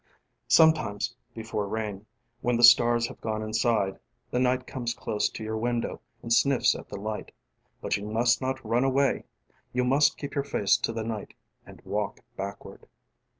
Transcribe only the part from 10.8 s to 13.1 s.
the night and walk backward.